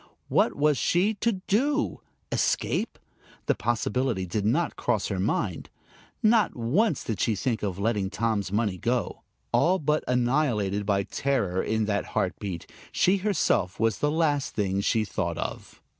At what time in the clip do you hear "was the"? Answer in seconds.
13.79-14.09